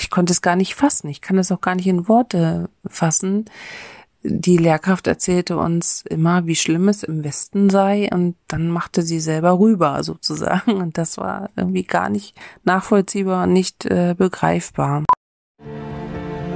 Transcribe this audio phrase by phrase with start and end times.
[0.00, 1.08] ich konnte es gar nicht fassen.
[1.08, 3.44] Ich kann es auch gar nicht in Worte fassen.
[4.22, 9.18] Die Lehrkraft erzählte uns immer, wie schlimm es im Westen sei und dann machte sie
[9.18, 15.04] selber rüber sozusagen und das war irgendwie gar nicht nachvollziehbar und nicht äh, begreifbar.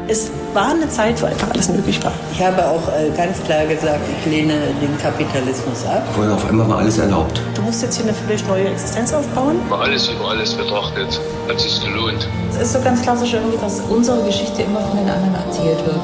[0.07, 2.12] Es war eine Zeit, wo einfach alles möglich war.
[2.32, 6.07] Ich habe auch äh, ganz klar gesagt, ich lehne den Kapitalismus ab.
[6.16, 7.41] Weil auf einmal war alles erlaubt.
[7.54, 9.59] Du musst jetzt hier eine völlig neue Existenz aufbauen.
[9.71, 11.18] War alles über alles betrachtet,
[11.48, 12.29] hat sich gelohnt.
[12.50, 15.96] Es ist so ganz klassisch irgendwie, dass unsere Geschichte immer von den anderen erzählt wird.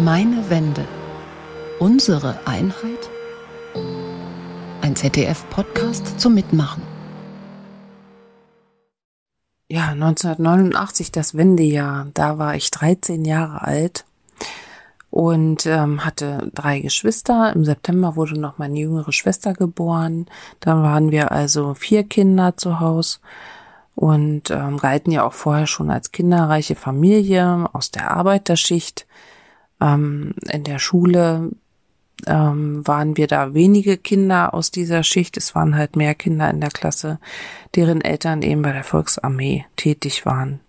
[0.00, 0.84] Meine Wende.
[1.78, 3.10] Unsere Einheit?
[4.80, 6.95] Ein ZDF-Podcast zum Mitmachen.
[9.68, 12.06] Ja, 1989, das Wendejahr.
[12.14, 14.04] Da war ich 13 Jahre alt
[15.10, 17.52] und ähm, hatte drei Geschwister.
[17.52, 20.26] Im September wurde noch meine jüngere Schwester geboren.
[20.60, 23.18] Dann waren wir also vier Kinder zu Hause
[23.96, 29.06] und ähm, galten ja auch vorher schon als kinderreiche Familie aus der Arbeiterschicht.
[29.80, 31.50] Ähm, in der Schule
[32.26, 35.36] ähm, waren wir da wenige Kinder aus dieser Schicht.
[35.36, 37.18] Es waren halt mehr Kinder in der Klasse,
[37.74, 40.60] deren Eltern eben bei der Volksarmee tätig waren.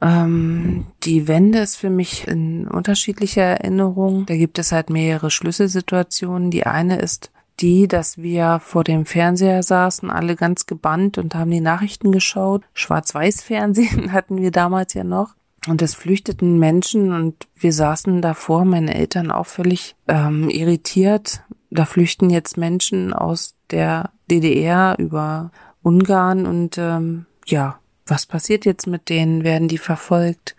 [0.00, 4.26] Ähm, die Wende ist für mich in unterschiedlicher Erinnerung.
[4.26, 6.50] Da gibt es halt mehrere Schlüsselsituationen.
[6.50, 11.50] Die eine ist die, dass wir vor dem Fernseher saßen, alle ganz gebannt und haben
[11.50, 12.64] die Nachrichten geschaut.
[12.74, 15.34] Schwarz-Weiß-Fernsehen hatten wir damals ja noch.
[15.68, 21.42] Und es flüchteten Menschen und wir saßen davor, meine Eltern auch völlig ähm, irritiert.
[21.70, 25.52] Da flüchten jetzt Menschen aus der DDR über
[25.82, 29.44] Ungarn und ähm, ja, was passiert jetzt mit denen?
[29.44, 30.56] Werden die verfolgt?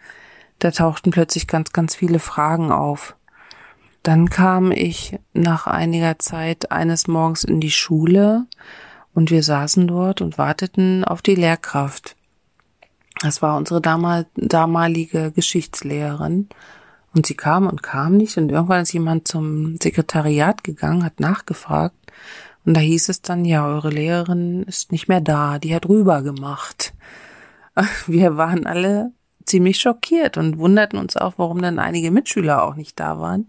[0.59, 3.15] Da tauchten plötzlich ganz, ganz viele Fragen auf.
[4.01, 8.45] Dann kam ich nach einiger Zeit eines Morgens in die Schule
[9.13, 12.15] und wir saßen dort und warteten auf die Lehrkraft.
[13.23, 16.49] Das war unsere damal damalige Geschichtslehrerin.
[17.15, 18.37] Und sie kam und kam nicht.
[18.37, 21.95] Und irgendwann ist jemand zum Sekretariat gegangen, hat nachgefragt.
[22.65, 26.21] Und da hieß es dann, ja, eure Lehrerin ist nicht mehr da, die hat rüber
[26.21, 26.93] gemacht.
[28.07, 29.11] Wir waren alle
[29.45, 33.47] ziemlich schockiert und wunderten uns auch, warum dann einige Mitschüler auch nicht da waren.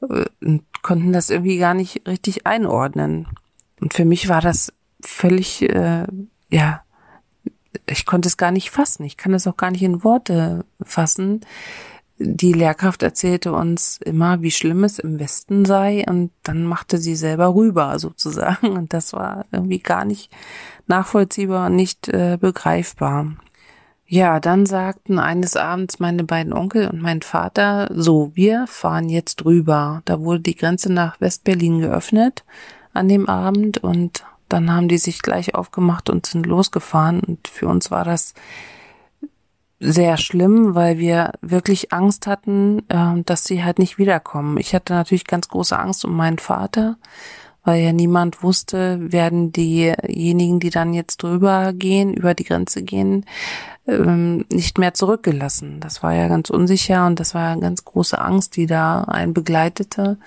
[0.00, 3.28] Und konnten das irgendwie gar nicht richtig einordnen.
[3.80, 6.06] Und für mich war das völlig, äh,
[6.50, 6.83] ja,
[7.86, 9.04] ich konnte es gar nicht fassen.
[9.04, 11.40] Ich kann es auch gar nicht in Worte fassen.
[12.18, 17.16] Die Lehrkraft erzählte uns immer, wie schlimm es im Westen sei und dann machte sie
[17.16, 20.30] selber rüber sozusagen und das war irgendwie gar nicht
[20.86, 23.34] nachvollziehbar und nicht äh, begreifbar.
[24.06, 29.44] Ja, dann sagten eines Abends meine beiden Onkel und mein Vater, so, wir fahren jetzt
[29.44, 30.02] rüber.
[30.04, 32.44] Da wurde die Grenze nach Westberlin geöffnet
[32.92, 34.24] an dem Abend und
[34.54, 37.20] dann haben die sich gleich aufgemacht und sind losgefahren.
[37.20, 38.34] Und für uns war das
[39.80, 44.56] sehr schlimm, weil wir wirklich Angst hatten, äh, dass sie halt nicht wiederkommen.
[44.58, 46.96] Ich hatte natürlich ganz große Angst um meinen Vater,
[47.64, 53.26] weil ja niemand wusste, werden diejenigen, die dann jetzt drüber gehen, über die Grenze gehen,
[53.88, 55.80] ähm, nicht mehr zurückgelassen.
[55.80, 59.34] Das war ja ganz unsicher und das war ja ganz große Angst, die da einen
[59.34, 60.18] begleitete.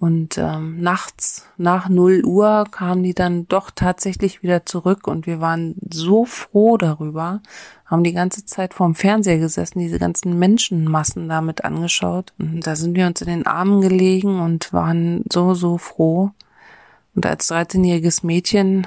[0.00, 5.42] Und ähm, nachts nach null Uhr kamen die dann doch tatsächlich wieder zurück und wir
[5.42, 7.42] waren so froh darüber,
[7.84, 12.32] haben die ganze Zeit vorm Fernseher gesessen, diese ganzen Menschenmassen damit angeschaut.
[12.38, 16.30] Und da sind wir uns in den Armen gelegen und waren so, so froh.
[17.14, 18.86] Und als 13-jähriges Mädchen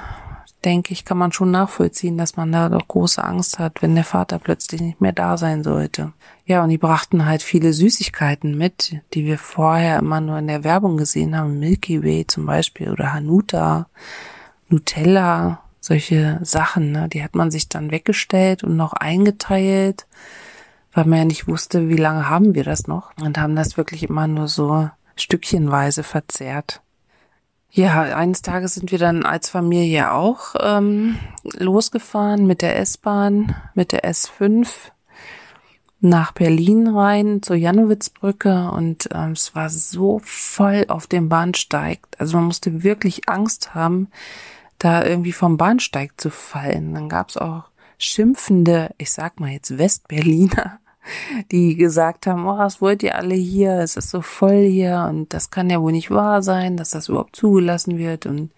[0.64, 4.04] denke ich, kann man schon nachvollziehen, dass man da doch große Angst hat, wenn der
[4.04, 6.12] Vater plötzlich nicht mehr da sein sollte.
[6.46, 10.64] Ja, und die brachten halt viele Süßigkeiten mit, die wir vorher immer nur in der
[10.64, 11.58] Werbung gesehen haben.
[11.58, 13.88] Milky Way zum Beispiel oder Hanuta,
[14.68, 17.08] Nutella, solche Sachen, ne?
[17.08, 20.06] die hat man sich dann weggestellt und noch eingeteilt,
[20.94, 24.02] weil man ja nicht wusste, wie lange haben wir das noch und haben das wirklich
[24.02, 26.80] immer nur so stückchenweise verzehrt.
[27.76, 33.90] Ja, eines Tages sind wir dann als Familie auch ähm, losgefahren mit der S-Bahn, mit
[33.90, 34.68] der S5
[35.98, 41.98] nach Berlin rein zur Janowitzbrücke und ähm, es war so voll auf dem Bahnsteig.
[42.16, 44.06] Also man musste wirklich Angst haben,
[44.78, 46.94] da irgendwie vom Bahnsteig zu fallen.
[46.94, 47.64] Dann gab's auch
[47.98, 50.78] schimpfende, ich sag mal jetzt Westberliner,
[51.50, 53.78] die gesagt haben, oh, was wollt ihr alle hier?
[53.78, 57.08] Es ist so voll hier und das kann ja wohl nicht wahr sein, dass das
[57.08, 58.50] überhaupt zugelassen wird und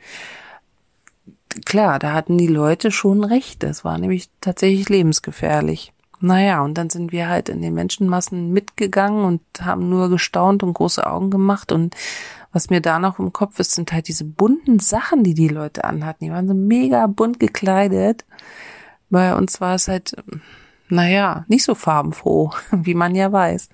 [1.65, 3.63] klar, da hatten die Leute schon recht.
[3.63, 5.93] Das war nämlich tatsächlich lebensgefährlich.
[6.21, 10.73] Naja, und dann sind wir halt in den Menschenmassen mitgegangen und haben nur gestaunt und
[10.73, 11.73] große Augen gemacht.
[11.73, 11.95] Und
[12.53, 15.85] was mir da noch im Kopf ist, sind halt diese bunten Sachen, die die Leute
[15.85, 16.25] anhatten.
[16.25, 18.25] Die waren so mega bunt gekleidet.
[19.11, 20.17] Bei uns war es halt
[20.89, 23.69] naja, nicht so farbenfroh, wie man ja weiß.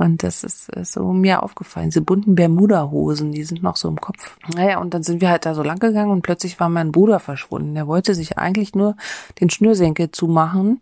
[0.00, 1.90] Und das ist, ist so mir aufgefallen.
[1.90, 4.38] Diese bunten Bermuda-Hosen, die sind noch so im Kopf.
[4.54, 7.20] Naja, und dann sind wir halt da so lang gegangen und plötzlich war mein Bruder
[7.20, 7.74] verschwunden.
[7.74, 8.96] Der wollte sich eigentlich nur
[9.42, 10.80] den Schnürsenkel zumachen.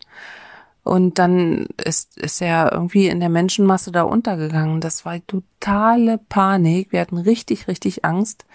[0.85, 4.81] Und dann ist, ist er irgendwie in der Menschenmasse da untergegangen.
[4.81, 6.93] Das war totale Panik.
[6.93, 8.47] Wir hatten richtig, richtig Angst,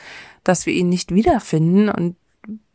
[0.46, 1.90] dass wir ihn nicht wiederfinden.
[1.90, 2.16] Und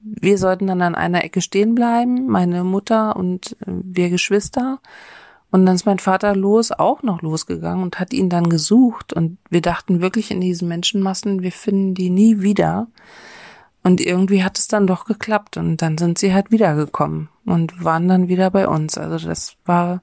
[0.00, 4.81] wir sollten dann an einer Ecke stehen bleiben, meine Mutter und wir Geschwister.
[5.50, 9.12] Und dann ist mein Vater los, auch noch losgegangen und hat ihn dann gesucht.
[9.12, 12.89] Und wir dachten wirklich in diesen Menschenmassen, wir finden die nie wieder.
[13.83, 15.56] Und irgendwie hat es dann doch geklappt.
[15.56, 18.99] Und dann sind sie halt wiedergekommen und waren dann wieder bei uns.
[18.99, 20.03] Also das war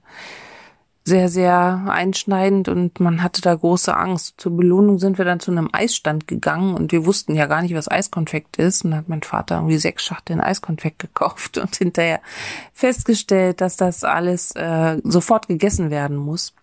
[1.07, 4.33] sehr, sehr einschneidend und man hatte da große Angst.
[4.37, 7.75] Zur Belohnung sind wir dann zu einem Eisstand gegangen und wir wussten ja gar nicht,
[7.75, 8.83] was Eiskonfekt ist.
[8.83, 12.21] Und dann hat mein Vater irgendwie sechs Schachteln Eiskonfekt gekauft und hinterher
[12.73, 16.55] festgestellt, dass das alles äh, sofort gegessen werden muss.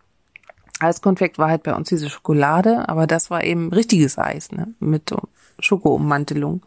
[0.80, 4.74] Eiskonfekt war halt bei uns diese Schokolade, aber das war eben richtiges Eis, ne?
[4.80, 5.14] Mit
[5.60, 6.62] Schokoummantelung.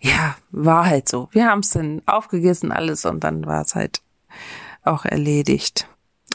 [0.00, 1.28] Ja, war halt so.
[1.32, 4.00] Wir haben es dann aufgegessen alles und dann war es halt
[4.82, 5.86] auch erledigt.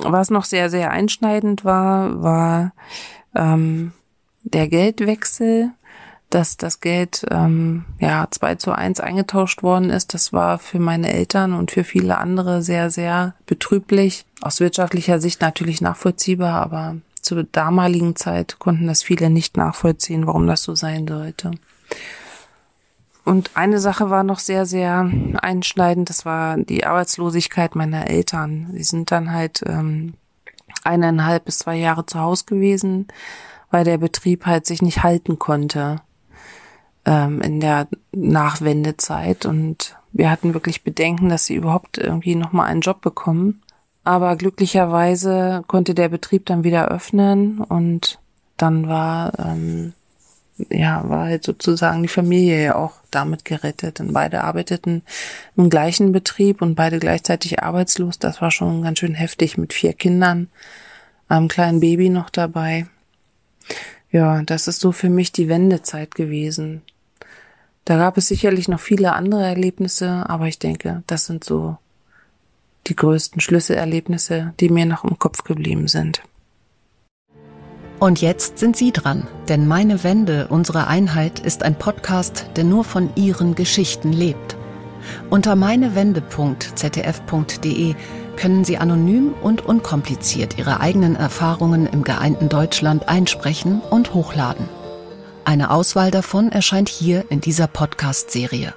[0.03, 2.74] Was noch sehr, sehr einschneidend war, war
[3.36, 3.94] ähm,
[4.44, 5.71] der Geldwechsel,
[6.30, 10.13] dass das Geld ähm, ja zwei zu eins eingetauscht worden ist.
[10.13, 14.25] Das war für meine Eltern und für viele andere sehr, sehr betrüblich.
[14.42, 20.47] Aus wirtschaftlicher Sicht natürlich nachvollziehbar, aber zur damaligen Zeit konnten das viele nicht nachvollziehen, warum
[20.47, 21.51] das so sein sollte.
[23.23, 25.09] Und eine Sache war noch sehr, sehr
[25.41, 28.69] einschneidend, das war die Arbeitslosigkeit meiner Eltern.
[28.73, 30.15] Sie sind dann halt ähm,
[30.83, 33.07] eineinhalb bis zwei Jahre zu Hause gewesen,
[33.69, 36.01] weil der Betrieb halt sich nicht halten konnte
[37.06, 39.45] ähm, in der Nachwendezeit.
[39.45, 43.62] Und wir hatten wirklich Bedenken, dass sie überhaupt irgendwie nochmal einen Job bekommen.
[44.03, 48.19] Aber glücklicherweise konnte der Betrieb dann wieder öffnen und
[48.57, 49.94] dann war ähm,
[50.69, 53.99] ja, war halt sozusagen die Familie ja auch damit gerettet.
[53.99, 55.03] Denn beide arbeiteten
[55.55, 58.19] im gleichen Betrieb und beide gleichzeitig arbeitslos.
[58.19, 60.49] Das war schon ganz schön heftig mit vier Kindern,
[61.27, 62.87] einem kleinen Baby noch dabei.
[64.11, 66.81] Ja, das ist so für mich die Wendezeit gewesen.
[67.85, 71.77] Da gab es sicherlich noch viele andere Erlebnisse, aber ich denke, das sind so
[72.87, 76.21] die größten Schlüsselerlebnisse, die mir noch im Kopf geblieben sind.
[78.01, 82.83] Und jetzt sind Sie dran, denn Meine Wende, unsere Einheit ist ein Podcast, der nur
[82.83, 84.57] von Ihren Geschichten lebt.
[85.30, 87.95] Unter meinewende.zdf.de
[88.38, 94.68] können Sie anonym und unkompliziert Ihre eigenen Erfahrungen im geeinten Deutschland einsprechen und hochladen.
[95.45, 98.74] Eine Auswahl davon erscheint hier in dieser Podcast-Serie.